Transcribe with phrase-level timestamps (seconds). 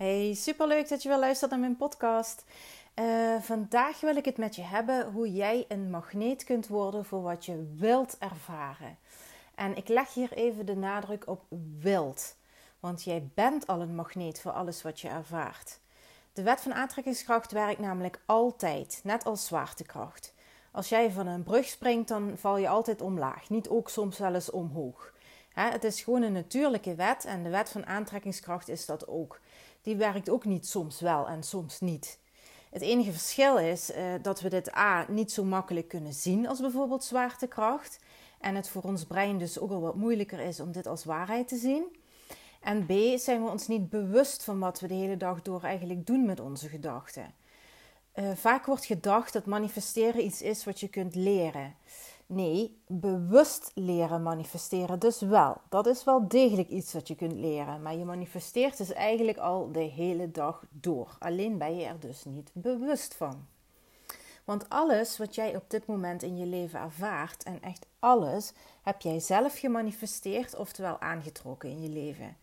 [0.00, 2.44] Hey, superleuk dat je weer luistert naar mijn podcast.
[2.94, 7.22] Uh, vandaag wil ik het met je hebben hoe jij een magneet kunt worden voor
[7.22, 8.98] wat je wilt ervaren.
[9.54, 11.42] En ik leg hier even de nadruk op
[11.78, 12.36] wilt.
[12.78, 15.78] Want jij bent al een magneet voor alles wat je ervaart.
[16.32, 20.34] De wet van aantrekkingskracht werkt namelijk altijd, net als zwaartekracht.
[20.70, 23.50] Als jij van een brug springt, dan val je altijd omlaag.
[23.50, 25.12] Niet ook soms wel eens omhoog.
[25.52, 29.40] het is gewoon een natuurlijke wet en de wet van aantrekkingskracht is dat ook
[29.82, 32.18] die werkt ook niet soms wel en soms niet.
[32.70, 36.60] Het enige verschil is uh, dat we dit A niet zo makkelijk kunnen zien als
[36.60, 37.98] bijvoorbeeld zwaartekracht.
[38.40, 41.48] En het voor ons brein dus ook al wat moeilijker is om dit als waarheid
[41.48, 41.96] te zien.
[42.60, 46.06] En B zijn we ons niet bewust van wat we de hele dag door eigenlijk
[46.06, 47.34] doen met onze gedachten.
[48.14, 51.74] Uh, vaak wordt gedacht dat manifesteren iets is wat je kunt leren.
[52.32, 55.56] Nee, bewust leren manifesteren dus wel.
[55.68, 57.82] Dat is wel degelijk iets wat je kunt leren.
[57.82, 61.16] Maar je manifesteert dus eigenlijk al de hele dag door.
[61.18, 63.46] Alleen ben je er dus niet bewust van.
[64.44, 69.00] Want alles wat jij op dit moment in je leven ervaart, en echt alles, heb
[69.00, 72.36] jij zelf gemanifesteerd, oftewel aangetrokken in je leven.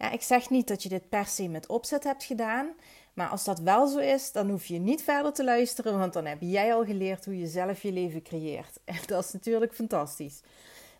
[0.00, 2.74] Ja, ik zeg niet dat je dit per se met opzet hebt gedaan,
[3.14, 6.24] maar als dat wel zo is, dan hoef je niet verder te luisteren, want dan
[6.24, 8.80] heb jij al geleerd hoe je zelf je leven creëert.
[8.84, 10.42] En dat is natuurlijk fantastisch.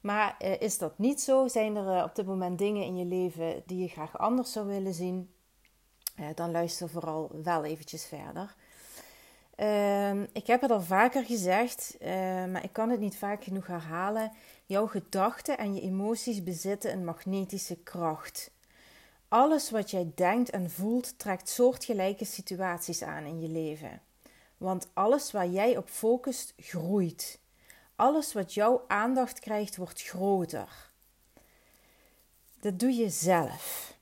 [0.01, 1.49] Maar eh, is dat niet zo?
[1.49, 4.67] Zijn er eh, op dit moment dingen in je leven die je graag anders zou
[4.67, 5.31] willen zien?
[6.17, 8.55] Eh, dan luister vooral wel eventjes verder.
[9.55, 11.97] Ehm, ik heb het al vaker gezegd,
[12.51, 14.33] maar ik kan het niet vaak genoeg herhalen.
[14.67, 18.51] Jouw gedachten en je emoties bezitten een magnetische kracht.
[19.31, 24.03] Alles wat jij denkt en voelt trekt soortgelijke situaties aan in je leven.
[24.57, 27.41] Want alles waar jij op focust groeit.
[27.97, 30.93] Alles wat jouw aandacht krijgt wordt groter.
[32.61, 33.95] Dat doe je zelf.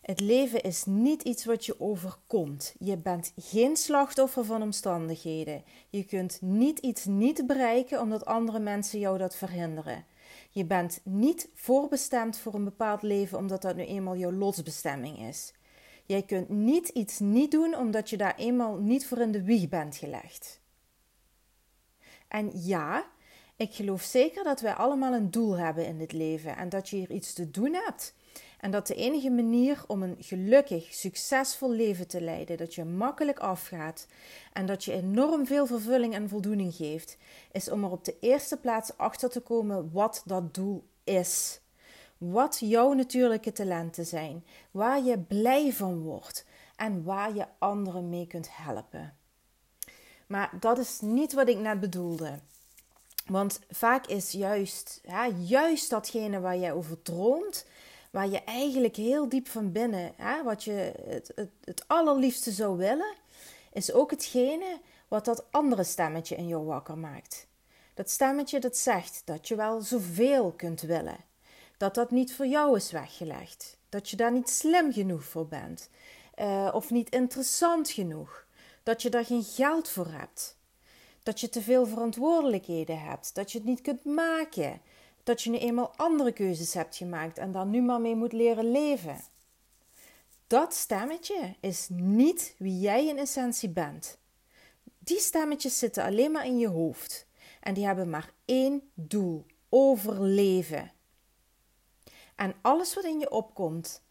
[0.00, 2.74] Het leven is niet iets wat je overkomt.
[2.78, 5.64] Je bent geen slachtoffer van omstandigheden.
[5.90, 10.04] Je kunt niet iets niet bereiken omdat andere mensen jou dat verhinderen.
[10.52, 15.52] Je bent niet voorbestemd voor een bepaald leven omdat dat nu eenmaal jouw lotsbestemming is.
[16.06, 19.68] Jij kunt niet iets niet doen omdat je daar eenmaal niet voor in de wieg
[19.68, 20.60] bent gelegd.
[22.28, 23.06] En ja,
[23.56, 26.96] ik geloof zeker dat wij allemaal een doel hebben in dit leven en dat je
[26.96, 28.14] hier iets te doen hebt.
[28.60, 33.38] En dat de enige manier om een gelukkig, succesvol leven te leiden, dat je makkelijk
[33.38, 34.06] afgaat
[34.52, 37.16] en dat je enorm veel vervulling en voldoening geeft,
[37.52, 41.60] is om er op de eerste plaats achter te komen wat dat doel is.
[42.18, 46.44] Wat jouw natuurlijke talenten zijn, waar je blij van wordt
[46.76, 49.16] en waar je anderen mee kunt helpen.
[50.26, 52.38] Maar dat is niet wat ik net bedoelde.
[53.26, 57.66] Want vaak is juist, ja, juist datgene waar jij over droomt,
[58.10, 61.32] waar je eigenlijk heel diep van binnen, hè, wat je het,
[61.64, 63.14] het, allerliefste zou willen,
[63.72, 67.46] is ook hetgene wat dat andere stemmetje in jou wakker maakt.
[67.94, 71.16] Dat stemmetje dat zegt dat je wel zoveel kunt willen,
[71.76, 75.90] dat dat niet voor jou is weggelegd, dat je daar niet slim genoeg voor bent
[76.40, 78.46] uh, of niet interessant genoeg,
[78.82, 80.56] dat je daar geen geld voor hebt,
[81.22, 84.80] dat je te veel verantwoordelijkheden hebt, dat je het niet kunt maken,
[85.22, 88.70] dat je nu eenmaal andere keuzes hebt gemaakt en daar nu maar mee moet leren
[88.70, 89.20] leven.
[90.46, 94.18] Dat stemmetje is niet wie jij in essentie bent.
[94.98, 97.26] Die stemmetjes zitten alleen maar in je hoofd
[97.60, 100.92] en die hebben maar één doel: overleven.
[102.36, 104.02] En alles wat in je opkomt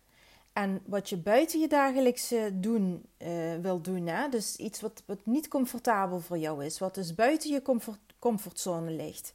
[0.53, 4.29] en wat je buiten je dagelijkse doen uh, wil doen, hè?
[4.29, 8.91] dus iets wat, wat niet comfortabel voor jou is, wat dus buiten je comfort, comfortzone
[8.91, 9.33] ligt,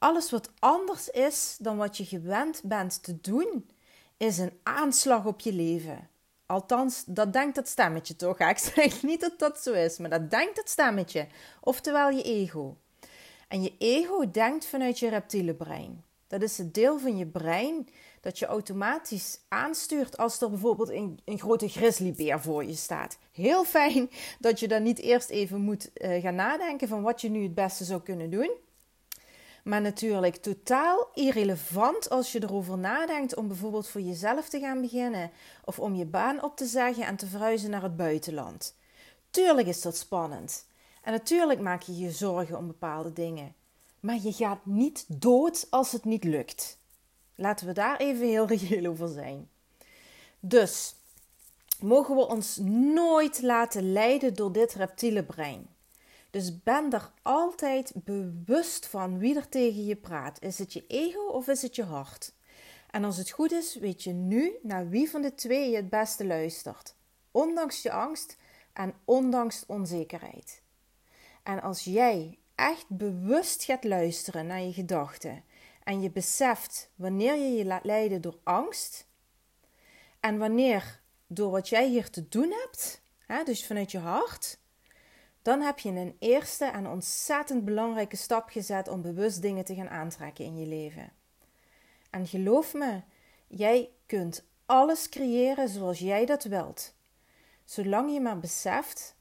[0.00, 3.70] alles wat anders is dan wat je gewend bent te doen,
[4.16, 6.08] is een aanslag op je leven.
[6.46, 8.38] Althans, dat denkt het stemmetje toch?
[8.48, 11.26] Ik zeg niet dat dat zo is, maar dat denkt het stemmetje.
[11.60, 12.76] Oftewel je ego.
[13.48, 16.04] En je ego denkt vanuit je reptiele brein.
[16.26, 17.88] Dat is het deel van je brein
[18.20, 23.18] dat je automatisch aanstuurt als er bijvoorbeeld een, grote grizzlybeer voor je staat.
[23.32, 27.30] Heel fijn dat je dan niet eerst even moet uh, gaan nadenken van wat je
[27.30, 28.50] nu het beste zou kunnen doen.
[29.64, 35.30] Maar natuurlijk totaal irrelevant als je erover nadenkt om bijvoorbeeld voor jezelf te gaan beginnen
[35.64, 38.74] of om je baan op te zeggen en te verhuizen naar het buitenland.
[39.30, 40.66] Tuurlijk is dat spannend.
[41.02, 43.54] En natuurlijk maak je je zorgen om bepaalde dingen.
[44.00, 46.78] Maar je gaat niet dood als het niet lukt.
[47.34, 49.48] Laten we daar even heel reëel over zijn.
[50.40, 50.94] Dus
[51.80, 52.56] mogen we ons
[52.94, 55.66] nooit laten leiden door dit reptiele brein.
[56.30, 60.42] Dus ben er altijd bewust van wie er tegen je praat.
[60.42, 62.32] Is het je ego of is het je hart?
[62.90, 65.90] En als het goed is, weet je nu naar wie van de twee je het
[65.90, 66.94] beste luistert.
[67.30, 68.36] ondanks je angst
[68.72, 70.62] en ondanks onzekerheid.
[71.42, 75.44] En als jij echt bewust gaat luisteren naar je gedachten
[75.84, 79.06] en je beseft wanneer je je laat leiden door angst
[80.20, 84.58] en wanneer door wat jij hier te doen hebt, hè, dus vanuit je hart,
[85.42, 89.88] dan heb je een eerste en ontzettend belangrijke stap gezet om bewust dingen te gaan
[89.88, 91.12] aantrekken in je leven.
[92.10, 93.02] En geloof me,
[93.46, 96.94] jij kunt alles creëren zoals jij dat wilt.
[97.64, 99.14] Zolang je maar beseft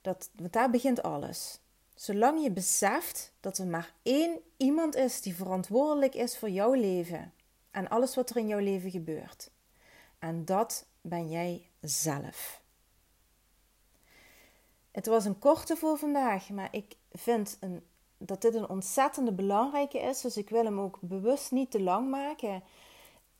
[0.00, 1.60] dat, want daar begint alles.
[1.94, 7.32] Zolang je beseft dat er maar één iemand is die verantwoordelijk is voor jouw leven
[7.70, 9.50] en alles wat er in jouw leven gebeurt.
[10.18, 12.59] En dat ben jij zelf.
[14.90, 17.82] Het was een korte voor vandaag, maar ik vind een,
[18.18, 20.20] dat dit een ontzettende belangrijke is.
[20.20, 22.62] Dus ik wil hem ook bewust niet te lang maken.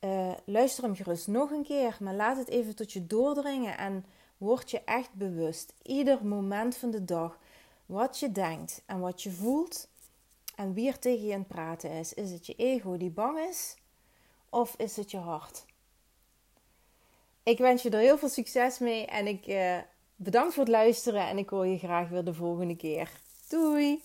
[0.01, 4.05] Uh, luister hem gerust nog een keer, maar laat het even tot je doordringen en
[4.37, 5.75] word je echt bewust.
[5.83, 7.39] Ieder moment van de dag
[7.87, 9.89] wat je denkt en wat je voelt
[10.55, 12.15] en wie er tegen je aan het praten is.
[12.15, 13.77] Is het je ego die bang is
[14.49, 15.65] of is het je hart?
[17.43, 19.79] Ik wens je er heel veel succes mee en ik uh,
[20.23, 23.11] bedank voor het luisteren en ik hoor je graag weer de volgende keer.
[23.49, 24.03] Doei!